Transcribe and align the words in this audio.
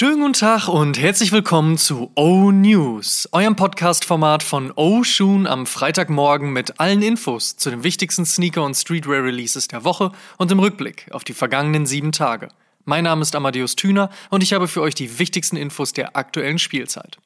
Schönen 0.00 0.20
guten 0.20 0.32
Tag 0.32 0.66
und 0.66 0.98
herzlich 0.98 1.30
willkommen 1.30 1.76
zu 1.76 2.10
O 2.14 2.50
News, 2.50 3.28
eurem 3.32 3.54
Podcast-Format 3.54 4.42
von 4.42 4.72
O 4.74 5.04
Shoon 5.04 5.46
am 5.46 5.66
Freitagmorgen 5.66 6.54
mit 6.54 6.80
allen 6.80 7.02
Infos 7.02 7.58
zu 7.58 7.68
den 7.68 7.84
wichtigsten 7.84 8.24
Sneaker- 8.24 8.64
und 8.64 8.72
Streetwear-Releases 8.72 9.68
der 9.68 9.84
Woche 9.84 10.10
und 10.38 10.50
im 10.50 10.58
Rückblick 10.58 11.08
auf 11.12 11.22
die 11.22 11.34
vergangenen 11.34 11.84
sieben 11.84 12.12
Tage. 12.12 12.48
Mein 12.86 13.04
Name 13.04 13.20
ist 13.20 13.36
Amadeus 13.36 13.76
Thüner 13.76 14.08
und 14.30 14.42
ich 14.42 14.54
habe 14.54 14.68
für 14.68 14.80
euch 14.80 14.94
die 14.94 15.18
wichtigsten 15.18 15.56
Infos 15.56 15.92
der 15.92 16.16
aktuellen 16.16 16.58
Spielzeit. 16.58 17.18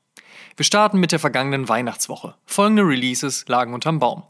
Wir 0.57 0.65
starten 0.65 0.99
mit 0.99 1.13
der 1.13 1.21
vergangenen 1.21 1.69
Weihnachtswoche. 1.69 2.35
Folgende 2.45 2.83
Releases 2.83 3.45
lagen 3.47 3.73
unterm 3.73 4.01
Baum. 4.01 4.25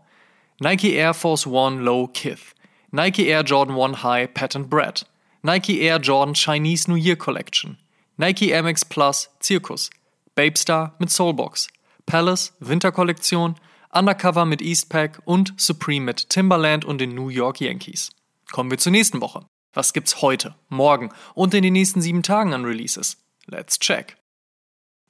Nike 0.60 0.92
Air 0.92 1.14
Force 1.14 1.46
One 1.46 1.80
Low 1.80 2.08
Kith, 2.08 2.54
Nike 2.90 3.26
Air 3.26 3.40
Jordan 3.44 3.80
1 3.80 4.02
High 4.02 4.34
Patent 4.34 4.68
Bread, 4.68 5.06
Nike 5.40 5.80
Air 5.80 5.98
Jordan 5.98 6.34
Chinese 6.34 6.90
New 6.90 6.98
Year 6.98 7.16
Collection, 7.16 7.78
Nike 8.16 8.50
Air 8.50 8.72
Plus 8.88 9.28
Circus, 9.42 9.90
Babestar 10.34 10.94
mit 10.98 11.10
Soulbox, 11.10 11.68
Palace 12.06 12.52
Winterkollektion, 12.60 13.56
Undercover 13.92 14.44
mit 14.44 14.62
Eastpack 14.62 15.20
und 15.24 15.54
Supreme 15.56 16.04
mit 16.04 16.28
Timberland 16.30 16.84
und 16.84 17.00
den 17.00 17.14
New 17.14 17.28
York 17.28 17.60
Yankees. 17.60 18.10
Kommen 18.52 18.70
wir 18.70 18.78
zur 18.78 18.92
nächsten 18.92 19.20
Woche. 19.20 19.46
Was 19.72 19.92
gibt's 19.92 20.22
heute, 20.22 20.54
morgen 20.68 21.10
und 21.34 21.54
in 21.54 21.62
den 21.62 21.72
nächsten 21.72 22.00
sieben 22.00 22.22
Tagen 22.22 22.54
an 22.54 22.64
Releases? 22.64 23.16
Let's 23.46 23.78
check. 23.78 24.16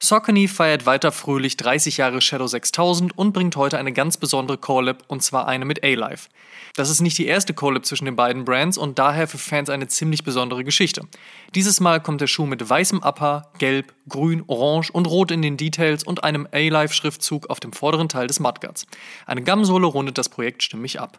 Saucony 0.04 0.48
feiert 0.48 0.84
weiter 0.84 1.12
fröhlich 1.12 1.56
30 1.56 1.96
Jahre 1.96 2.20
Shadow 2.20 2.46
6000 2.46 3.16
und 3.16 3.32
bringt 3.32 3.56
heute 3.56 3.78
eine 3.78 3.90
ganz 3.90 4.18
besondere 4.18 4.58
Collab 4.58 5.02
und 5.08 5.22
zwar 5.22 5.48
eine 5.48 5.64
mit 5.64 5.82
A-Life. 5.82 6.28
Das 6.76 6.90
ist 6.90 7.00
nicht 7.00 7.16
die 7.16 7.26
erste 7.26 7.54
Collab 7.54 7.86
zwischen 7.86 8.04
den 8.04 8.14
beiden 8.14 8.44
Brands 8.44 8.76
und 8.76 8.98
daher 8.98 9.26
für 9.26 9.38
Fans 9.38 9.70
eine 9.70 9.88
ziemlich 9.88 10.22
besondere 10.22 10.62
Geschichte. 10.62 11.08
Dieses 11.54 11.80
Mal 11.80 12.02
kommt 12.02 12.20
der 12.20 12.26
Schuh 12.26 12.44
mit 12.44 12.68
weißem 12.68 13.02
Upper, 13.02 13.50
gelb, 13.58 13.94
grün, 14.06 14.44
orange 14.46 14.90
und 14.90 15.06
rot 15.06 15.30
in 15.30 15.40
den 15.40 15.56
Details 15.56 16.04
und 16.04 16.22
einem 16.22 16.46
A-Life-Schriftzug 16.52 17.48
auf 17.48 17.58
dem 17.58 17.72
vorderen 17.72 18.10
Teil 18.10 18.26
des 18.26 18.40
Mudguards. 18.40 18.86
Eine 19.24 19.42
Gamsohle 19.42 19.86
rundet 19.86 20.18
das 20.18 20.28
Projekt 20.28 20.62
stimmig 20.62 21.00
ab. 21.00 21.18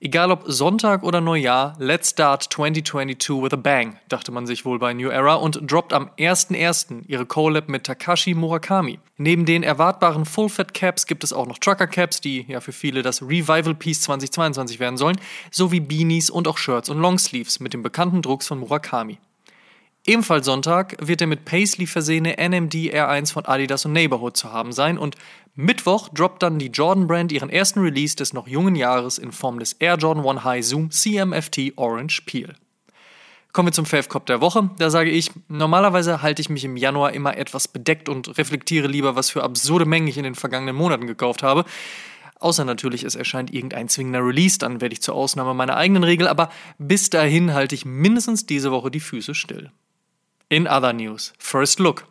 Egal 0.00 0.30
ob 0.30 0.44
Sonntag 0.46 1.02
oder 1.02 1.20
Neujahr, 1.20 1.74
let's 1.78 2.10
start 2.10 2.44
2022 2.44 3.42
with 3.42 3.52
a 3.52 3.56
bang, 3.56 3.98
dachte 4.08 4.32
man 4.32 4.46
sich 4.46 4.64
wohl 4.64 4.78
bei 4.78 4.92
New 4.94 5.08
Era 5.08 5.34
und 5.34 5.60
droppt 5.70 5.92
am 5.92 6.10
1.1. 6.18 7.04
ihre 7.06 7.26
Collab 7.26 7.68
mit 7.68 7.84
Takashi 7.84 8.34
Murakami. 8.34 8.98
Neben 9.16 9.44
den 9.44 9.62
erwartbaren 9.62 10.24
Full-Fat 10.24 10.74
Caps 10.74 11.06
gibt 11.06 11.24
es 11.24 11.32
auch 11.32 11.46
noch 11.46 11.58
Trucker 11.58 11.86
Caps, 11.86 12.20
die 12.20 12.44
ja 12.48 12.60
für 12.60 12.72
viele 12.72 13.02
das 13.02 13.22
Revival 13.22 13.74
Piece 13.74 14.02
2022 14.02 14.80
werden 14.80 14.96
sollen, 14.96 15.20
sowie 15.50 15.80
Beanies 15.80 16.30
und 16.30 16.48
auch 16.48 16.58
Shirts 16.58 16.88
und 16.88 16.98
Longsleeves 16.98 17.60
mit 17.60 17.74
dem 17.74 17.82
bekannten 17.82 18.22
Drucks 18.22 18.48
von 18.48 18.58
Murakami. 18.58 19.18
Ebenfalls 20.04 20.46
Sonntag 20.46 20.96
wird 21.00 21.20
der 21.20 21.28
mit 21.28 21.44
Paisley 21.44 21.86
versehene 21.86 22.34
NMD 22.36 22.74
R1 22.92 23.32
von 23.32 23.44
Adidas 23.44 23.84
und 23.84 23.92
Neighborhood 23.92 24.36
zu 24.36 24.52
haben 24.52 24.72
sein 24.72 24.98
und 24.98 25.14
Mittwoch 25.54 26.08
droppt 26.08 26.42
dann 26.42 26.58
die 26.58 26.70
Jordan 26.70 27.06
Brand 27.06 27.30
ihren 27.30 27.50
ersten 27.50 27.78
Release 27.78 28.16
des 28.16 28.32
noch 28.32 28.48
jungen 28.48 28.74
Jahres 28.74 29.18
in 29.18 29.30
Form 29.30 29.60
des 29.60 29.74
Air 29.74 29.96
Jordan 29.98 30.26
1 30.26 30.42
High 30.42 30.64
Zoom 30.64 30.90
CMFT 30.90 31.74
Orange 31.76 32.22
Peel. 32.26 32.56
Kommen 33.52 33.68
wir 33.68 33.72
zum 33.72 33.86
Fave 33.86 34.08
Cop 34.08 34.26
der 34.26 34.40
Woche. 34.40 34.70
Da 34.78 34.90
sage 34.90 35.10
ich, 35.10 35.30
normalerweise 35.46 36.20
halte 36.20 36.42
ich 36.42 36.48
mich 36.48 36.64
im 36.64 36.76
Januar 36.76 37.12
immer 37.12 37.36
etwas 37.36 37.68
bedeckt 37.68 38.08
und 38.08 38.36
reflektiere 38.38 38.88
lieber, 38.88 39.14
was 39.14 39.30
für 39.30 39.44
absurde 39.44 39.84
Mengen 39.84 40.08
ich 40.08 40.18
in 40.18 40.24
den 40.24 40.34
vergangenen 40.34 40.74
Monaten 40.74 41.06
gekauft 41.06 41.44
habe. 41.44 41.64
Außer 42.40 42.64
natürlich, 42.64 43.04
es 43.04 43.14
erscheint 43.14 43.54
irgendein 43.54 43.88
zwingender 43.88 44.26
Release, 44.26 44.58
dann 44.58 44.80
werde 44.80 44.94
ich 44.94 45.02
zur 45.02 45.14
Ausnahme 45.14 45.54
meiner 45.54 45.76
eigenen 45.76 46.02
Regel, 46.02 46.26
aber 46.26 46.50
bis 46.78 47.08
dahin 47.08 47.54
halte 47.54 47.76
ich 47.76 47.84
mindestens 47.84 48.46
diese 48.46 48.72
Woche 48.72 48.90
die 48.90 48.98
Füße 48.98 49.36
still. 49.36 49.70
In 50.52 50.68
other 50.68 50.92
news, 50.92 51.32
First 51.38 51.78
Look. 51.78 52.06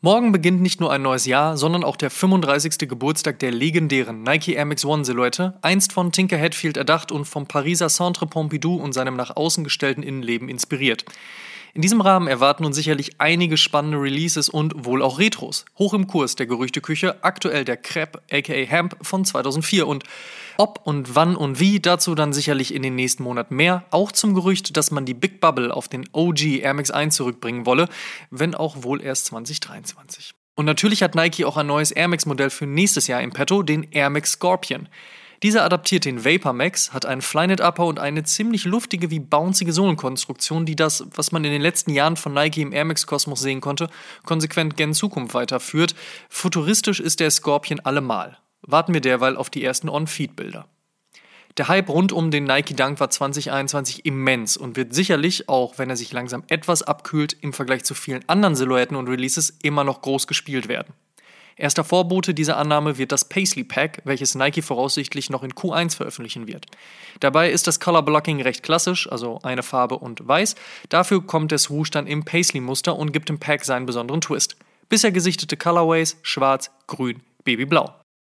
Morgen 0.00 0.30
beginnt 0.30 0.62
nicht 0.62 0.78
nur 0.78 0.92
ein 0.92 1.02
neues 1.02 1.26
Jahr, 1.26 1.56
sondern 1.56 1.82
auch 1.82 1.96
der 1.96 2.10
35. 2.10 2.88
Geburtstag 2.88 3.40
der 3.40 3.50
legendären 3.50 4.22
Nike 4.22 4.54
Air 4.54 4.66
Max 4.66 4.84
One 4.84 5.04
Silhouette, 5.04 5.58
einst 5.62 5.92
von 5.92 6.12
Tinker 6.12 6.38
Hatfield 6.38 6.76
erdacht 6.76 7.10
und 7.10 7.24
vom 7.24 7.48
Pariser 7.48 7.88
Centre 7.88 8.28
Pompidou 8.28 8.76
und 8.76 8.92
seinem 8.92 9.16
nach 9.16 9.34
außen 9.34 9.64
gestellten 9.64 10.04
Innenleben 10.04 10.48
inspiriert. 10.48 11.04
In 11.74 11.82
diesem 11.82 12.00
Rahmen 12.00 12.26
erwarten 12.28 12.64
uns 12.64 12.76
sicherlich 12.76 13.20
einige 13.20 13.56
spannende 13.56 14.00
Releases 14.00 14.48
und 14.48 14.84
wohl 14.84 15.02
auch 15.02 15.18
Retros. 15.18 15.64
Hoch 15.78 15.94
im 15.94 16.06
Kurs 16.06 16.34
der 16.34 16.46
Gerüchteküche, 16.46 17.22
aktuell 17.22 17.64
der 17.64 17.76
Crepe 17.76 18.20
aka 18.30 18.52
Hemp 18.52 18.96
von 19.02 19.24
2004 19.24 19.86
und 19.86 20.04
ob 20.56 20.80
und 20.84 21.14
wann 21.14 21.36
und 21.36 21.60
wie, 21.60 21.80
dazu 21.80 22.14
dann 22.14 22.32
sicherlich 22.32 22.74
in 22.74 22.82
den 22.82 22.94
nächsten 22.94 23.22
Monaten 23.22 23.56
mehr. 23.56 23.84
Auch 23.90 24.12
zum 24.12 24.34
Gerücht, 24.34 24.76
dass 24.76 24.90
man 24.90 25.04
die 25.04 25.14
Big 25.14 25.40
Bubble 25.40 25.74
auf 25.74 25.88
den 25.88 26.08
OG 26.12 26.60
Air 26.60 26.74
Max 26.74 26.90
1 26.90 27.14
zurückbringen 27.14 27.66
wolle, 27.66 27.88
wenn 28.30 28.54
auch 28.54 28.82
wohl 28.82 29.02
erst 29.02 29.26
2023. 29.26 30.34
Und 30.56 30.66
natürlich 30.66 31.02
hat 31.02 31.14
Nike 31.14 31.44
auch 31.44 31.56
ein 31.56 31.66
neues 31.66 31.90
Air 31.92 32.08
Max 32.08 32.26
Modell 32.26 32.50
für 32.50 32.66
nächstes 32.66 33.06
Jahr 33.06 33.22
im 33.22 33.30
Petto, 33.30 33.62
den 33.62 33.84
Air 33.92 34.10
Max 34.10 34.32
Scorpion. 34.32 34.88
Dieser 35.42 35.64
adaptiert 35.64 36.04
den 36.04 36.22
Vapor 36.22 36.52
Max, 36.52 36.92
hat 36.92 37.06
einen 37.06 37.22
Flynet 37.22 37.62
Upper 37.62 37.86
und 37.86 37.98
eine 37.98 38.24
ziemlich 38.24 38.66
luftige 38.66 39.10
wie 39.10 39.20
bouncige 39.20 39.72
Sohlenkonstruktion, 39.72 40.66
die 40.66 40.76
das, 40.76 41.06
was 41.14 41.32
man 41.32 41.44
in 41.44 41.52
den 41.52 41.62
letzten 41.62 41.92
Jahren 41.92 42.16
von 42.16 42.34
Nike 42.34 42.60
im 42.60 42.72
Air 42.72 42.84
Max 42.84 43.06
Kosmos 43.06 43.40
sehen 43.40 43.62
konnte, 43.62 43.88
konsequent 44.26 44.76
gen 44.76 44.92
Zukunft 44.92 45.32
weiterführt. 45.32 45.94
Futuristisch 46.28 47.00
ist 47.00 47.20
der 47.20 47.30
Scorpion 47.30 47.80
allemal. 47.80 48.36
Warten 48.60 48.92
wir 48.92 49.00
derweil 49.00 49.38
auf 49.38 49.48
die 49.48 49.64
ersten 49.64 49.88
On-Feed-Bilder. 49.88 50.66
Der 51.56 51.68
Hype 51.68 51.88
rund 51.88 52.12
um 52.12 52.30
den 52.30 52.44
Nike 52.44 52.76
Dunk 52.76 53.00
war 53.00 53.08
2021 53.08 54.04
immens 54.04 54.58
und 54.58 54.76
wird 54.76 54.94
sicherlich, 54.94 55.48
auch 55.48 55.78
wenn 55.78 55.88
er 55.88 55.96
sich 55.96 56.12
langsam 56.12 56.44
etwas 56.48 56.82
abkühlt, 56.82 57.34
im 57.40 57.54
Vergleich 57.54 57.84
zu 57.84 57.94
vielen 57.94 58.28
anderen 58.28 58.56
Silhouetten 58.56 58.96
und 58.96 59.08
Releases 59.08 59.56
immer 59.62 59.84
noch 59.84 60.02
groß 60.02 60.26
gespielt 60.26 60.68
werden. 60.68 60.92
Erster 61.60 61.84
Vorbote 61.84 62.32
dieser 62.32 62.56
Annahme 62.56 62.96
wird 62.96 63.12
das 63.12 63.26
Paisley 63.26 63.64
Pack, 63.64 64.00
welches 64.04 64.34
Nike 64.34 64.62
voraussichtlich 64.62 65.28
noch 65.28 65.42
in 65.42 65.52
Q1 65.52 65.94
veröffentlichen 65.94 66.46
wird. 66.46 66.64
Dabei 67.20 67.50
ist 67.50 67.66
das 67.66 67.80
Color 67.80 68.02
Blocking 68.02 68.40
recht 68.40 68.62
klassisch, 68.62 69.12
also 69.12 69.40
eine 69.42 69.62
Farbe 69.62 69.98
und 69.98 70.26
weiß. 70.26 70.54
Dafür 70.88 71.22
kommt 71.26 71.50
der 71.50 71.58
Swoosh 71.58 71.90
dann 71.90 72.06
im 72.06 72.24
Paisley-Muster 72.24 72.96
und 72.96 73.12
gibt 73.12 73.28
dem 73.28 73.38
Pack 73.38 73.66
seinen 73.66 73.84
besonderen 73.84 74.22
Twist. 74.22 74.56
Bisher 74.88 75.12
gesichtete 75.12 75.58
Colorways 75.58 76.16
schwarz, 76.22 76.70
grün, 76.86 77.20
babyblau. 77.44 77.94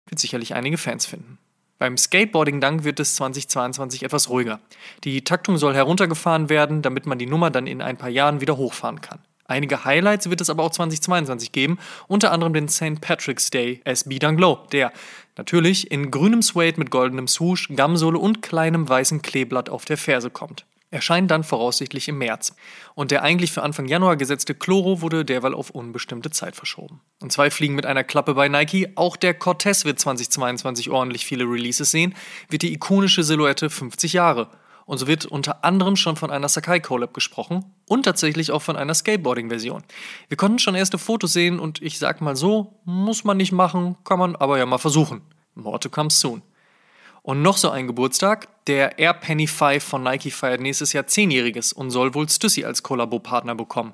Wird 0.09 0.19
sicherlich 0.19 0.55
einige 0.55 0.79
Fans 0.79 1.05
finden. 1.05 1.37
Beim 1.77 1.97
Skateboarding-Dunk 1.97 2.83
wird 2.85 2.99
es 2.99 3.13
2022 3.17 4.01
etwas 4.01 4.29
ruhiger. 4.29 4.59
Die 5.03 5.23
Taktung 5.23 5.57
soll 5.57 5.75
heruntergefahren 5.75 6.49
werden, 6.49 6.81
damit 6.81 7.05
man 7.05 7.19
die 7.19 7.27
Nummer 7.27 7.51
dann 7.51 7.67
in 7.67 7.83
ein 7.83 7.97
paar 7.97 8.09
Jahren 8.09 8.41
wieder 8.41 8.57
hochfahren 8.57 8.99
kann. 8.99 9.19
Einige 9.51 9.84
Highlights 9.84 10.29
wird 10.29 10.39
es 10.39 10.50
aber 10.50 10.63
auch 10.63 10.72
2022 10.72 11.51
geben, 11.51 11.78
unter 12.07 12.31
anderem 12.31 12.53
den 12.53 12.69
St. 12.69 13.01
Patrick's 13.01 13.50
Day 13.50 13.81
SB 13.84 14.17
Dunk 14.17 14.39
Low, 14.39 14.59
der 14.72 14.94
natürlich 15.35 15.91
in 15.91 16.09
grünem 16.09 16.41
Suede 16.41 16.79
mit 16.79 16.89
goldenem 16.89 17.28
Swoosh, 17.28 17.67
Gamsohle 17.75 18.17
und 18.17 18.41
kleinem 18.41 18.88
weißen 18.88 19.22
Kleeblatt 19.22 19.69
auf 19.69 19.84
der 19.84 19.97
Ferse 19.97 20.29
kommt. 20.29 20.66
Erscheint 20.90 21.29
dann 21.31 21.44
voraussichtlich 21.44 22.07
im 22.07 22.17
März. 22.17 22.56
Und 22.95 23.11
der 23.11 23.23
eigentlich 23.23 23.51
für 23.51 23.61
Anfang 23.61 23.88
Januar 23.88 24.16
gesetzte 24.16 24.56
Chloro 24.56 25.01
wurde 25.01 25.25
derweil 25.25 25.53
auf 25.53 25.69
unbestimmte 25.69 26.31
Zeit 26.31 26.56
verschoben. 26.56 27.01
Und 27.22 27.34
zwei 27.34 27.51
fliegen 27.51 27.75
mit 27.75 27.85
einer 27.85 28.06
Klappe 28.06 28.35
bei 28.35 28.47
Nike. 28.47 28.88
Auch 28.95 29.17
der 29.17 29.34
Cortez 29.34 29.84
wird 29.84 30.00
2022 30.00 30.90
ordentlich 30.90 31.25
viele 31.25 31.44
Releases 31.44 31.91
sehen, 31.91 32.16
wird 32.47 32.61
die 32.61 32.72
ikonische 32.72 33.23
Silhouette 33.23 33.69
50 33.69 34.13
Jahre. 34.13 34.47
Und 34.91 34.97
so 34.97 35.07
wird 35.07 35.25
unter 35.25 35.63
anderem 35.63 35.96
schon 35.96 36.18
von 36.18 36.31
einer 36.31 36.50
Sakai 36.50 36.81
Collab 36.81 37.13
gesprochen 37.13 37.63
und 37.88 38.03
tatsächlich 38.03 38.52
auch 38.52 38.62
von 38.62 38.75
einer 38.75 38.94
Skateboarding-Version. 38.94 39.84
Wir 40.28 40.35
konnten 40.35 40.59
schon 40.59 40.75
erste 40.75 40.97
Fotos 40.97 41.32
sehen 41.32 41.59
und 41.59 41.82
ich 41.82 41.97
sag 41.97 42.20
mal 42.20 42.35
so, 42.35 42.73
muss 42.84 43.23
man 43.23 43.38
nicht 43.38 43.53
machen, 43.53 43.96
kann 44.03 44.20
man 44.20 44.35
aber 44.35 44.58
ja 44.58 44.66
mal 44.66 44.79
versuchen. 44.79 45.22
More 45.55 45.79
to 45.79 45.88
come 45.88 46.09
soon. 46.09 46.41
Und 47.22 47.41
noch 47.41 47.55
so 47.55 47.70
ein 47.70 47.88
Geburtstag, 47.88 48.49
der 48.67 48.99
Air 48.99 49.14
Penny 49.14 49.47
5 49.47 49.82
von 49.82 50.03
Nike 50.03 50.29
feiert 50.29 50.59
nächstes 50.59 50.91
Jahr 50.91 51.08
zehnjähriges 51.08 51.72
und 51.72 51.90
soll 51.90 52.14
wohl 52.14 52.28
Stussy 52.28 52.66
als 52.66 52.84
Kollabo-Partner 52.84 53.55
bekommen. 53.55 53.94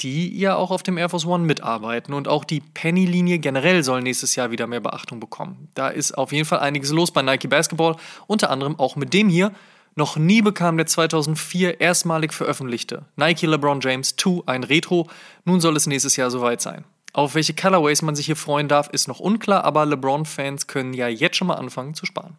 Die 0.00 0.38
ja 0.38 0.56
auch 0.56 0.70
auf 0.70 0.82
dem 0.82 0.98
Air 0.98 1.08
Force 1.08 1.24
One 1.24 1.46
mitarbeiten 1.46 2.12
und 2.12 2.28
auch 2.28 2.44
die 2.44 2.60
Penny-Linie 2.60 3.38
generell 3.38 3.82
soll 3.82 4.02
nächstes 4.02 4.36
Jahr 4.36 4.50
wieder 4.50 4.66
mehr 4.66 4.80
Beachtung 4.80 5.20
bekommen. 5.20 5.68
Da 5.72 5.88
ist 5.88 6.18
auf 6.18 6.32
jeden 6.32 6.44
Fall 6.44 6.58
einiges 6.58 6.90
los 6.90 7.12
bei 7.12 7.22
Nike 7.22 7.48
Basketball, 7.48 7.96
unter 8.26 8.50
anderem 8.50 8.78
auch 8.78 8.94
mit 8.94 9.14
dem 9.14 9.30
hier 9.30 9.52
noch 9.98 10.16
nie 10.16 10.42
bekam 10.42 10.76
der 10.76 10.86
2004 10.86 11.80
erstmalig 11.80 12.32
veröffentlichte 12.32 13.04
Nike 13.16 13.46
LeBron 13.46 13.80
James 13.80 14.14
2 14.16 14.44
ein 14.46 14.62
Retro, 14.62 15.08
nun 15.44 15.60
soll 15.60 15.76
es 15.76 15.88
nächstes 15.88 16.14
Jahr 16.14 16.30
soweit 16.30 16.62
sein. 16.62 16.84
Auf 17.12 17.34
welche 17.34 17.52
Colorways 17.52 18.02
man 18.02 18.14
sich 18.14 18.26
hier 18.26 18.36
freuen 18.36 18.68
darf, 18.68 18.88
ist 18.90 19.08
noch 19.08 19.18
unklar, 19.18 19.64
aber 19.64 19.84
LeBron-Fans 19.86 20.68
können 20.68 20.94
ja 20.94 21.08
jetzt 21.08 21.36
schon 21.36 21.48
mal 21.48 21.56
anfangen 21.56 21.94
zu 21.94 22.06
sparen. 22.06 22.36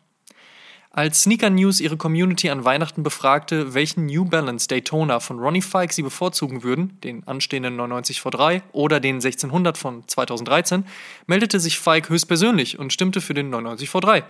Als 0.91 1.23
Sneaker 1.23 1.49
News 1.49 1.81
ihre 1.81 1.97
Community 1.97 2.49
an 2.49 2.63
Weihnachten 2.63 3.03
befragte, 3.03 3.73
welchen 3.73 4.05
New 4.05 4.23
Balance 4.23 4.67
Daytona 4.67 5.19
von 5.19 5.37
Ronnie 5.37 5.61
Fike 5.61 5.93
sie 5.93 6.01
bevorzugen 6.01 6.63
würden, 6.63 6.97
den 7.03 7.27
anstehenden 7.27 7.75
99 7.75 8.19
V3 8.19 8.61
oder 8.71 9.01
den 9.01 9.15
1600 9.15 9.77
von 9.77 10.07
2013, 10.07 10.85
meldete 11.27 11.59
sich 11.59 11.77
Fike 11.77 12.09
höchstpersönlich 12.09 12.79
und 12.79 12.93
stimmte 12.93 13.19
für 13.19 13.33
den 13.33 13.49
99 13.49 13.89
V3. 13.89 14.23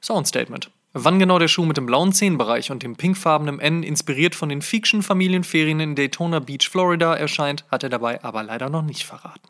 Soundstatement. 0.00 0.70
Wann 0.98 1.18
genau 1.18 1.38
der 1.38 1.48
Schuh 1.48 1.66
mit 1.66 1.76
dem 1.76 1.84
blauen 1.84 2.14
Zehenbereich 2.14 2.70
und 2.70 2.82
dem 2.82 2.96
pinkfarbenen 2.96 3.60
N 3.60 3.82
inspiriert 3.82 4.34
von 4.34 4.48
den 4.48 4.62
Fiction 4.62 5.02
Familienferien 5.02 5.78
in 5.78 5.94
Daytona 5.94 6.38
Beach, 6.38 6.70
Florida 6.70 7.14
erscheint, 7.14 7.66
hat 7.70 7.82
er 7.82 7.90
dabei 7.90 8.24
aber 8.24 8.42
leider 8.42 8.70
noch 8.70 8.80
nicht 8.80 9.04
verraten. 9.04 9.46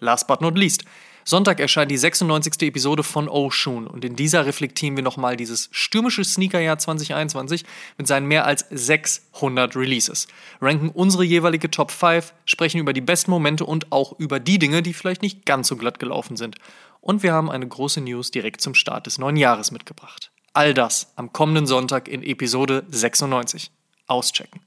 Last 0.00 0.28
but 0.28 0.40
not 0.40 0.56
least, 0.56 0.86
Sonntag 1.26 1.60
erscheint 1.60 1.90
die 1.90 1.98
96. 1.98 2.62
Episode 2.62 3.02
von 3.02 3.28
Oshun 3.28 3.86
und 3.86 4.02
in 4.02 4.16
dieser 4.16 4.46
reflektieren 4.46 4.96
wir 4.96 5.04
nochmal 5.04 5.36
dieses 5.36 5.68
stürmische 5.72 6.24
Sneakerjahr 6.24 6.78
2021 6.78 7.66
mit 7.98 8.06
seinen 8.06 8.26
mehr 8.26 8.46
als 8.46 8.64
600 8.70 9.76
Releases, 9.76 10.26
ranken 10.62 10.88
unsere 10.88 11.24
jeweilige 11.24 11.70
Top 11.70 11.90
5, 11.90 12.32
sprechen 12.46 12.78
über 12.78 12.94
die 12.94 13.02
besten 13.02 13.30
Momente 13.30 13.66
und 13.66 13.92
auch 13.92 14.18
über 14.18 14.40
die 14.40 14.58
Dinge, 14.58 14.82
die 14.82 14.94
vielleicht 14.94 15.20
nicht 15.20 15.44
ganz 15.44 15.68
so 15.68 15.76
glatt 15.76 15.98
gelaufen 15.98 16.38
sind. 16.38 16.56
Und 17.02 17.22
wir 17.22 17.34
haben 17.34 17.50
eine 17.50 17.68
große 17.68 18.00
News 18.00 18.30
direkt 18.30 18.62
zum 18.62 18.74
Start 18.74 19.04
des 19.04 19.18
neuen 19.18 19.36
Jahres 19.36 19.70
mitgebracht. 19.70 20.31
All 20.54 20.74
das 20.74 21.12
am 21.16 21.32
kommenden 21.32 21.66
Sonntag 21.66 22.08
in 22.08 22.22
Episode 22.22 22.84
96. 22.90 23.70
Auschecken. 24.06 24.60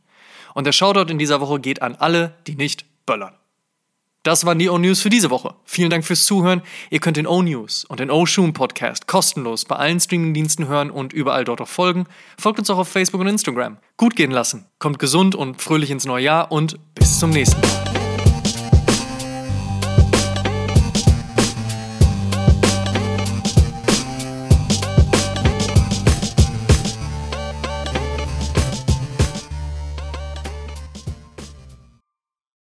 Und 0.54 0.66
der 0.66 0.72
Shoutout 0.72 1.12
in 1.12 1.20
dieser 1.20 1.42
Woche 1.42 1.60
geht 1.60 1.82
an 1.82 1.96
alle, 1.96 2.34
die 2.48 2.56
nicht 2.56 2.86
böllern. 3.06 3.36
Das 4.24 4.44
waren 4.44 4.58
die 4.58 4.70
O-News 4.70 5.02
für 5.02 5.12
diese 5.12 5.30
Woche. 5.30 5.54
Vielen 5.66 5.92
Dank 5.92 6.04
fürs 6.04 6.26
Zuhören. 6.26 6.64
Ihr 6.90 7.00
könnt 7.00 7.18
den 7.18 7.28
O-News 7.28 7.86
und 7.86 8.00
den 8.00 8.10
O-Shoom 8.10 8.54
Podcast 8.54 9.08
kostenlos 9.08 9.66
bei 9.66 9.76
allen 9.76 10.00
Streamingdiensten 10.00 10.68
hören 10.68 10.90
und 10.90 11.14
überall 11.14 11.44
dort 11.44 11.62
auch 11.62 11.68
folgen. 11.68 12.08
Folgt 12.40 12.58
uns 12.58 12.72
auch 12.72 12.80
auf 12.80 12.88
Facebook 12.88 13.22
und 13.22 13.28
Instagram. 13.28 13.78
Gut 13.98 14.16
gehen 14.16 14.32
lassen. 14.32 14.66
Kommt 14.80 14.98
gesund 14.98 15.36
und 15.36 15.62
fröhlich 15.62 15.92
ins 15.92 16.06
neue 16.06 16.24
Jahr 16.24 16.52
und 16.52 16.80
bis 16.96 17.20
zum 17.20 17.30
nächsten 17.30 17.62
Mal. 17.62 17.95